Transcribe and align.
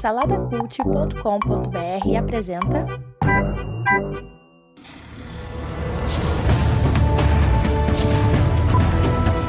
Saladacult.com.br 0.00 2.16
apresenta. 2.18 2.84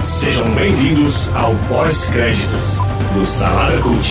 Sejam 0.03 0.53
bem-vindos 0.53 1.33
ao 1.35 1.55
pós-créditos 1.67 2.75
do 3.15 3.25
Salada 3.25 3.81
Cult. 3.81 4.07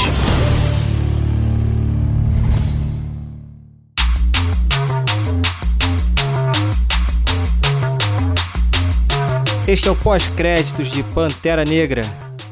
Este 9.68 9.88
é 9.88 9.92
o 9.92 9.94
pós-créditos 9.94 10.90
de 10.90 11.04
Pantera 11.04 11.64
Negra. 11.64 12.02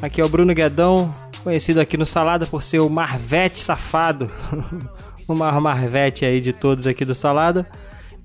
Aqui 0.00 0.20
é 0.20 0.24
o 0.24 0.28
Bruno 0.28 0.54
Guedão, 0.54 1.12
conhecido 1.42 1.80
aqui 1.80 1.96
no 1.96 2.06
Salada 2.06 2.46
por 2.46 2.62
ser 2.62 2.80
o 2.80 2.88
Marvete 2.88 3.58
safado. 3.58 4.30
o 5.28 5.34
maior 5.34 5.60
Marvete 5.60 6.24
aí 6.24 6.40
de 6.40 6.52
todos 6.52 6.86
aqui 6.86 7.04
do 7.04 7.14
Salada. 7.14 7.66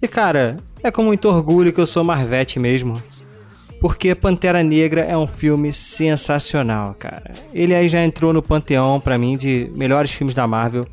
E 0.02 0.08
cara, 0.08 0.58
é 0.84 0.92
com 0.92 1.04
muito 1.04 1.28
orgulho 1.28 1.74
que 1.74 1.80
eu 1.80 1.88
sou 1.88 2.04
Marvete 2.04 2.60
mesmo. 2.60 3.02
Porque 3.80 4.16
Pantera 4.16 4.64
Negra 4.64 5.02
é 5.02 5.18
um 5.18 5.28
filme 5.28 5.72
sensacional, 5.72 6.96
cara. 6.98 7.34
Ele 7.54 7.76
aí 7.76 7.88
já 7.90 8.04
entrou 8.04 8.34
no 8.34 8.42
panteão 8.42 9.00
para 9.00 9.18
mim 9.18 9.38
de 9.38 9.70
melhores 9.76 10.12
filmes 10.12 10.34
da 10.34 10.48
Marvel. 10.48 10.88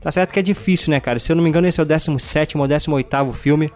Tá 0.00 0.10
certo 0.10 0.32
que 0.32 0.38
é 0.38 0.42
difícil, 0.42 0.90
né, 0.90 1.00
cara? 1.00 1.18
Se 1.18 1.30
eu 1.30 1.36
não 1.36 1.42
me 1.42 1.48
engano, 1.48 1.66
esse 1.66 1.80
é 1.80 1.82
o 1.82 1.86
17 1.86 2.56
ou 2.56 2.66
18 2.66 3.32
filme. 3.32 3.70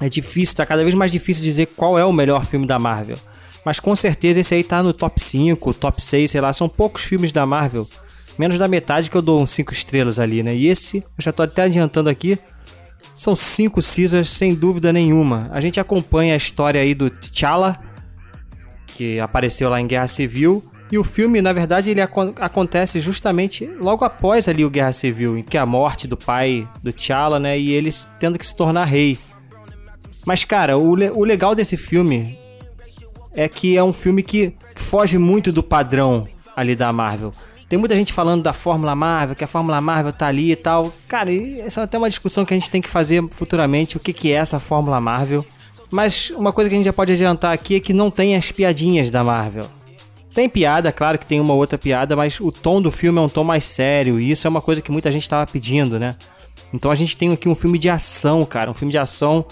É 0.00 0.08
difícil, 0.08 0.56
tá 0.56 0.64
cada 0.64 0.82
vez 0.82 0.94
mais 0.94 1.10
difícil 1.10 1.42
dizer 1.42 1.66
qual 1.66 1.98
é 1.98 2.04
o 2.04 2.12
melhor 2.12 2.44
filme 2.44 2.66
da 2.66 2.78
Marvel. 2.78 3.16
Mas 3.68 3.78
com 3.78 3.94
certeza 3.94 4.40
esse 4.40 4.54
aí 4.54 4.64
tá 4.64 4.82
no 4.82 4.94
top 4.94 5.22
5, 5.22 5.74
top 5.74 6.02
6, 6.02 6.30
sei 6.30 6.40
lá, 6.40 6.54
são 6.54 6.70
poucos 6.70 7.02
filmes 7.02 7.32
da 7.32 7.44
Marvel. 7.44 7.86
Menos 8.38 8.56
da 8.56 8.66
metade 8.66 9.10
que 9.10 9.16
eu 9.18 9.20
dou 9.20 9.42
uns 9.42 9.50
5 9.50 9.74
estrelas 9.74 10.18
ali, 10.18 10.42
né? 10.42 10.56
E 10.56 10.68
esse, 10.68 11.00
eu 11.00 11.04
já 11.18 11.32
tô 11.32 11.42
até 11.42 11.64
adiantando 11.64 12.08
aqui, 12.08 12.38
são 13.14 13.36
5 13.36 13.78
Caesars 13.82 14.30
sem 14.30 14.54
dúvida 14.54 14.90
nenhuma. 14.90 15.50
A 15.52 15.60
gente 15.60 15.78
acompanha 15.78 16.32
a 16.32 16.36
história 16.38 16.80
aí 16.80 16.94
do 16.94 17.10
T'Challa, 17.10 17.78
que 18.86 19.20
apareceu 19.20 19.68
lá 19.68 19.78
em 19.78 19.86
Guerra 19.86 20.06
Civil, 20.06 20.64
e 20.90 20.96
o 20.96 21.04
filme, 21.04 21.42
na 21.42 21.52
verdade, 21.52 21.90
ele 21.90 22.00
ac 22.00 22.14
acontece 22.40 23.00
justamente 23.00 23.66
logo 23.78 24.02
após 24.02 24.48
ali 24.48 24.64
o 24.64 24.70
Guerra 24.70 24.94
Civil, 24.94 25.36
em 25.36 25.42
que 25.42 25.58
a 25.58 25.66
morte 25.66 26.08
do 26.08 26.16
pai 26.16 26.66
do 26.82 26.90
T'Challa, 26.90 27.38
né, 27.38 27.58
e 27.58 27.70
eles 27.70 28.08
tendo 28.18 28.38
que 28.38 28.46
se 28.46 28.56
tornar 28.56 28.86
rei. 28.86 29.18
Mas, 30.24 30.42
cara, 30.42 30.78
o, 30.78 30.94
le 30.94 31.10
o 31.10 31.22
legal 31.22 31.54
desse 31.54 31.76
filme 31.76 32.37
é 33.38 33.48
que 33.48 33.76
é 33.76 33.84
um 33.84 33.92
filme 33.92 34.20
que, 34.20 34.52
foge 34.74 35.16
muito 35.16 35.52
do 35.52 35.62
padrão 35.62 36.26
ali 36.56 36.74
da 36.74 36.92
Marvel. 36.92 37.30
Tem 37.68 37.78
muita 37.78 37.94
gente 37.94 38.12
falando 38.12 38.42
da 38.42 38.52
Fórmula 38.52 38.96
Marvel, 38.96 39.36
que 39.36 39.44
a 39.44 39.46
Fórmula 39.46 39.80
Marvel 39.80 40.12
tá 40.12 40.26
ali 40.26 40.50
e 40.50 40.56
tal. 40.56 40.92
Cara, 41.06 41.32
essa 41.60 41.82
é 41.82 41.84
até 41.84 41.96
uma 41.96 42.08
discussão 42.08 42.44
que 42.44 42.52
a 42.52 42.58
gente 42.58 42.68
tem 42.68 42.82
que 42.82 42.88
fazer 42.88 43.22
futuramente, 43.30 43.96
o 43.96 44.00
que, 44.00 44.12
que 44.12 44.32
é 44.32 44.36
essa 44.36 44.58
Fórmula 44.58 45.00
Marvel. 45.00 45.46
Mas 45.88 46.30
uma 46.30 46.52
coisa 46.52 46.68
que 46.68 46.74
a 46.74 46.78
gente 46.78 46.86
já 46.86 46.92
pode 46.92 47.12
adiantar 47.12 47.52
aqui 47.52 47.76
é 47.76 47.80
que 47.80 47.92
não 47.92 48.10
tem 48.10 48.34
as 48.34 48.50
piadinhas 48.50 49.08
da 49.08 49.22
Marvel. 49.22 49.66
Tem 50.34 50.48
piada, 50.48 50.90
claro 50.90 51.16
que 51.16 51.26
tem 51.26 51.40
uma 51.40 51.54
outra 51.54 51.78
piada, 51.78 52.16
mas 52.16 52.40
o 52.40 52.50
tom 52.50 52.82
do 52.82 52.90
filme 52.90 53.20
é 53.20 53.22
um 53.22 53.28
tom 53.28 53.44
mais 53.44 53.62
sério, 53.62 54.18
e 54.18 54.32
isso 54.32 54.48
é 54.48 54.50
uma 54.50 54.60
coisa 54.60 54.82
que 54.82 54.90
muita 54.90 55.12
gente 55.12 55.22
estava 55.22 55.48
pedindo, 55.48 55.96
né? 55.96 56.16
Então 56.72 56.90
a 56.90 56.94
gente 56.96 57.16
tem 57.16 57.32
aqui 57.32 57.48
um 57.48 57.54
filme 57.54 57.78
de 57.78 57.88
ação, 57.88 58.44
cara, 58.44 58.68
um 58.68 58.74
filme 58.74 58.90
de 58.90 58.98
ação 58.98 59.46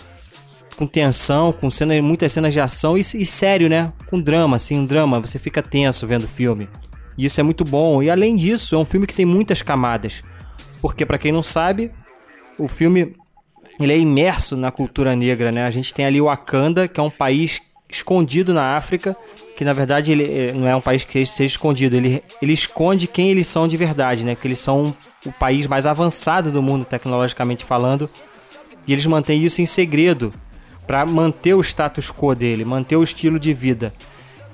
com 0.76 0.86
tensão, 0.86 1.52
com 1.52 1.70
cena, 1.70 2.00
muitas 2.02 2.32
cenas 2.32 2.52
de 2.52 2.60
ação 2.60 2.96
e, 2.96 3.00
e, 3.00 3.26
sério, 3.26 3.68
né? 3.68 3.92
Com 4.08 4.20
drama, 4.20 4.56
assim, 4.56 4.78
um 4.78 4.84
drama. 4.84 5.20
Você 5.20 5.38
fica 5.38 5.62
tenso 5.62 6.06
vendo 6.06 6.24
o 6.24 6.28
filme. 6.28 6.68
E 7.16 7.24
isso 7.24 7.40
é 7.40 7.42
muito 7.42 7.64
bom. 7.64 8.02
E 8.02 8.10
além 8.10 8.36
disso, 8.36 8.74
é 8.74 8.78
um 8.78 8.84
filme 8.84 9.06
que 9.06 9.14
tem 9.14 9.24
muitas 9.24 9.62
camadas. 9.62 10.22
Porque, 10.80 11.06
para 11.06 11.18
quem 11.18 11.32
não 11.32 11.42
sabe, 11.42 11.90
o 12.58 12.68
filme 12.68 13.16
ele 13.80 13.92
é 13.92 13.98
imerso 13.98 14.56
na 14.56 14.70
cultura 14.70 15.16
negra, 15.16 15.50
né? 15.50 15.64
A 15.66 15.70
gente 15.70 15.92
tem 15.92 16.04
ali 16.04 16.20
o 16.20 16.26
Wakanda, 16.26 16.86
que 16.86 17.00
é 17.00 17.02
um 17.02 17.10
país 17.10 17.60
escondido 17.88 18.52
na 18.52 18.74
África, 18.76 19.16
que 19.56 19.64
na 19.64 19.72
verdade 19.72 20.12
ele 20.12 20.24
eh, 20.24 20.52
não 20.52 20.66
é 20.66 20.74
um 20.74 20.80
país 20.80 21.04
que 21.04 21.24
seja 21.24 21.52
escondido, 21.52 21.96
ele, 21.96 22.22
ele 22.42 22.52
esconde 22.52 23.06
quem 23.06 23.30
eles 23.30 23.46
são 23.46 23.68
de 23.68 23.76
verdade, 23.76 24.24
né? 24.24 24.34
Porque 24.34 24.48
eles 24.48 24.58
são 24.58 24.94
o 25.24 25.32
país 25.32 25.66
mais 25.66 25.86
avançado 25.86 26.50
do 26.50 26.62
mundo 26.62 26.84
tecnologicamente 26.84 27.64
falando, 27.64 28.08
e 28.86 28.92
eles 28.92 29.06
mantêm 29.06 29.42
isso 29.42 29.60
em 29.60 29.66
segredo 29.66 30.32
para 30.86 31.04
manter 31.04 31.54
o 31.54 31.60
status 31.60 32.10
quo 32.10 32.34
dele, 32.34 32.64
manter 32.64 32.96
o 32.96 33.02
estilo 33.02 33.38
de 33.38 33.52
vida. 33.52 33.92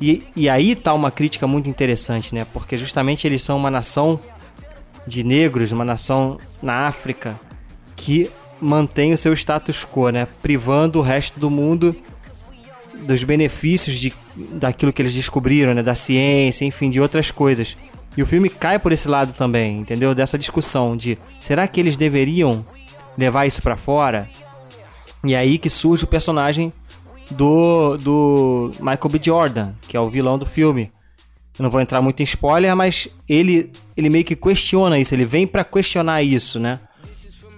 E, 0.00 0.25
e 0.34 0.48
aí 0.48 0.75
tá 0.75 0.93
uma 0.94 1.10
crítica 1.10 1.47
muito 1.47 1.69
interessante, 1.69 2.34
né? 2.34 2.47
Porque 2.53 2.76
justamente 2.76 3.26
eles 3.26 3.43
são 3.43 3.56
uma 3.56 3.70
nação 3.70 4.19
de 5.06 5.22
negros, 5.22 5.72
uma 5.72 5.84
nação 5.84 6.38
na 6.60 6.87
África 6.87 7.38
que 7.94 8.31
mantém 8.60 9.12
o 9.12 9.19
seu 9.19 9.32
status 9.32 9.84
quo, 9.84 10.10
né? 10.10 10.26
Privando 10.41 10.98
o 10.98 11.03
resto 11.03 11.38
do 11.38 11.50
mundo 11.50 11.94
dos 13.06 13.22
benefícios 13.25 13.99
de, 13.99 14.12
daquilo 14.53 14.93
que 14.93 15.03
eles 15.03 15.14
descobriram, 15.14 15.75
né? 15.75 15.82
Da 15.82 15.94
ciência, 15.94 16.64
enfim, 16.64 16.91
de 16.91 17.00
outras 17.00 17.31
coisas. 17.31 17.76
E 18.16 18.22
o 18.22 18.26
filme 18.26 18.50
cai 18.50 18.78
por 18.78 18.93
esse 18.93 19.09
lado 19.09 19.32
também, 19.32 19.78
entendeu? 19.78 20.14
Dessa 20.14 20.38
discussão 20.38 20.97
de 20.97 21.19
será 21.41 21.66
que 21.66 21.81
eles 21.81 21.97
deveriam 21.97 22.64
levar 23.16 23.47
isso 23.47 23.62
para 23.62 23.76
fora? 23.76 24.28
E 25.25 25.34
é 25.34 25.38
aí 25.38 25.59
que 25.59 25.71
surge 25.71 26.05
o 26.05 26.06
personagem 26.06 26.72
do, 27.31 27.97
do 27.97 28.72
Michael 28.78 29.09
B. 29.10 29.21
Jordan, 29.22 29.72
que 29.88 29.97
é 29.97 30.00
o 30.00 30.09
vilão 30.09 30.38
do 30.38 30.47
filme. 30.47 30.93
Eu 31.59 31.62
não 31.62 31.71
vou 31.71 31.81
entrar 31.81 32.00
muito 32.00 32.21
em 32.21 32.25
spoiler, 32.25 32.75
mas 32.75 33.09
ele, 33.28 33.71
ele 33.97 34.09
meio 34.09 34.25
que 34.25 34.34
questiona 34.34 34.99
isso, 34.99 35.15
ele 35.15 35.25
vem 35.25 35.47
para 35.47 35.65
questionar 35.65 36.22
isso, 36.22 36.59
né? 36.59 36.81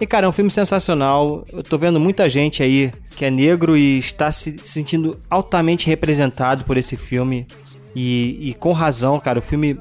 E 0.00 0.06
cara, 0.06 0.26
é 0.26 0.28
um 0.28 0.32
filme 0.32 0.50
sensacional. 0.50 1.44
Eu 1.52 1.62
tô 1.62 1.78
vendo 1.78 2.00
muita 2.00 2.28
gente 2.28 2.62
aí 2.62 2.92
que 3.16 3.24
é 3.24 3.30
negro 3.30 3.76
e 3.76 3.98
está 3.98 4.30
se 4.32 4.58
sentindo 4.64 5.18
altamente 5.30 5.86
representado 5.86 6.64
por 6.64 6.76
esse 6.76 6.96
filme. 6.96 7.46
E, 7.94 8.50
e 8.50 8.54
com 8.54 8.72
razão, 8.72 9.20
cara, 9.20 9.38
o 9.38 9.42
filme 9.42 9.78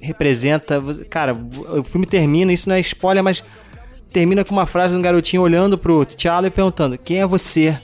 representa. 0.00 0.80
Cara, 1.10 1.32
o 1.32 1.82
filme 1.82 2.06
termina, 2.06 2.52
isso 2.52 2.68
não 2.68 2.76
é 2.76 2.80
spoiler, 2.80 3.22
mas 3.22 3.42
termina 4.12 4.44
com 4.44 4.52
uma 4.52 4.66
frase 4.66 4.94
de 4.94 4.98
um 4.98 5.02
garotinho 5.02 5.42
olhando 5.42 5.78
pro 5.78 6.04
T'Challa 6.04 6.48
e 6.48 6.50
perguntando: 6.50 6.98
Quem 6.98 7.20
é 7.20 7.26
você? 7.26 7.78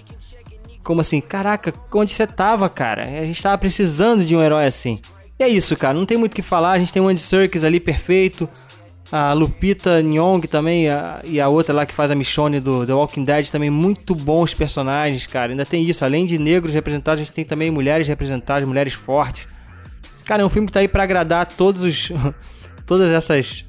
Como 0.82 1.00
assim? 1.00 1.20
Caraca, 1.20 1.72
onde 1.94 2.12
você 2.12 2.26
tava, 2.26 2.68
cara? 2.68 3.04
A 3.04 3.24
gente 3.24 3.42
tava 3.42 3.56
precisando 3.56 4.24
de 4.24 4.36
um 4.36 4.42
herói 4.42 4.66
assim. 4.66 5.00
E 5.38 5.42
é 5.42 5.48
isso, 5.48 5.76
cara. 5.76 5.94
Não 5.94 6.06
tem 6.06 6.18
muito 6.18 6.32
o 6.32 6.36
que 6.36 6.42
falar. 6.42 6.72
A 6.72 6.78
gente 6.78 6.92
tem 6.92 7.02
o 7.02 7.08
Andy 7.08 7.20
Serkis 7.20 7.64
ali 7.64 7.80
perfeito. 7.80 8.48
A 9.10 9.32
Lupita 9.32 10.02
Nyong 10.02 10.46
também. 10.46 10.88
A, 10.88 11.22
e 11.24 11.40
a 11.40 11.48
outra 11.48 11.74
lá 11.74 11.86
que 11.86 11.94
faz 11.94 12.10
a 12.10 12.14
Michonne 12.14 12.60
do 12.60 12.86
The 12.86 12.92
Walking 12.92 13.24
Dead 13.24 13.48
também. 13.48 13.70
Muito 13.70 14.14
bons 14.14 14.54
personagens, 14.54 15.26
cara. 15.26 15.52
Ainda 15.52 15.64
tem 15.64 15.82
isso. 15.82 16.04
Além 16.04 16.26
de 16.26 16.38
negros 16.38 16.74
representados, 16.74 17.22
a 17.22 17.24
gente 17.24 17.34
tem 17.34 17.44
também 17.44 17.70
mulheres 17.70 18.06
representadas, 18.06 18.68
mulheres 18.68 18.92
fortes. 18.92 19.48
Cara, 20.24 20.42
é 20.42 20.44
um 20.44 20.50
filme 20.50 20.66
que 20.66 20.72
tá 20.72 20.80
aí 20.80 20.88
pra 20.88 21.02
agradar 21.02 21.46
todos 21.46 21.82
os. 21.82 22.12
todas 22.86 23.10
essas 23.10 23.64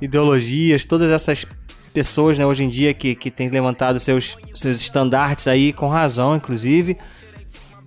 ideologias, 0.00 0.84
todas 0.84 1.10
essas 1.10 1.46
pessoas, 1.94 2.38
né, 2.38 2.44
hoje 2.44 2.64
em 2.64 2.68
dia 2.68 2.92
que, 2.92 3.14
que 3.14 3.30
tem 3.30 3.48
levantado 3.48 4.00
seus, 4.00 4.36
seus 4.52 4.80
estandartes 4.80 5.46
aí, 5.46 5.72
com 5.72 5.88
razão, 5.88 6.34
inclusive. 6.34 6.98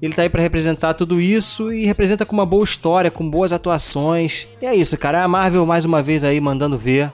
Ele 0.02 0.14
tá 0.14 0.22
aí 0.22 0.30
para 0.30 0.42
representar 0.42 0.94
tudo 0.94 1.20
isso 1.20 1.74
e 1.74 1.86
representa 1.86 2.26
com 2.26 2.34
uma 2.34 2.46
boa 2.46 2.64
história, 2.64 3.12
com 3.12 3.30
boas 3.30 3.52
atuações. 3.52 4.48
E 4.62 4.66
é 4.66 4.74
isso, 4.74 4.98
cara. 4.98 5.24
A 5.24 5.28
Marvel 5.28 5.66
mais 5.66 5.86
uma 5.86 6.02
vez 6.02 6.24
aí 6.24 6.40
mandando 6.40 6.78
ver. 6.78 7.12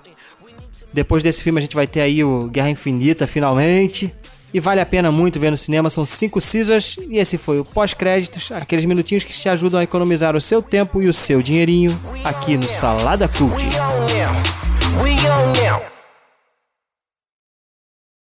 Depois 0.94 1.24
desse 1.24 1.42
filme 1.42 1.60
a 1.60 1.62
gente 1.62 1.76
vai 1.76 1.88
ter 1.88 2.02
aí 2.02 2.24
o 2.24 2.48
Guerra 2.48 2.70
Infinita 2.70 3.26
finalmente. 3.26 4.14
E 4.54 4.60
vale 4.60 4.80
a 4.80 4.86
pena 4.86 5.12
muito 5.12 5.40
ver 5.40 5.50
no 5.50 5.58
cinema, 5.58 5.90
são 5.90 6.06
5 6.06 6.40
Caesars 6.40 6.98
e 7.10 7.18
esse 7.18 7.40
foi 7.40 7.60
o 7.60 7.66
pós-créditos, 7.66 8.52
aqueles 8.52 8.86
minutinhos 8.86 9.24
que 9.24 9.34
te 9.34 9.50
ajudam 9.50 9.80
a 9.80 9.84
economizar 9.84 10.36
o 10.36 10.42
seu 10.42 10.62
tempo 10.62 11.02
e 11.02 11.08
o 11.08 11.14
seu 11.14 11.42
dinheirinho 11.42 12.00
aqui 12.24 12.56
no 12.56 12.70
Salada 12.70 13.28
Cult. 13.28 13.66